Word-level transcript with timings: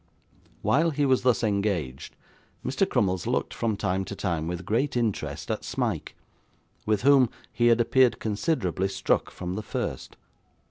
While 0.63 0.89
he 0.89 1.05
was 1.05 1.21
thus 1.21 1.43
engaged, 1.43 2.15
Mr. 2.65 2.89
Crummles 2.89 3.27
looked, 3.27 3.53
from 3.53 3.77
time 3.77 4.03
to 4.05 4.15
time, 4.15 4.47
with 4.47 4.65
great 4.65 4.97
interest 4.97 5.51
at 5.51 5.63
Smike, 5.63 6.15
with 6.87 7.03
whom 7.03 7.29
he 7.53 7.67
had 7.67 7.79
appeared 7.79 8.17
considerably 8.19 8.87
struck 8.87 9.29
from 9.29 9.53
the 9.53 9.61
first. 9.61 10.17